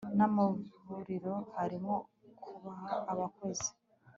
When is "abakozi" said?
3.11-3.67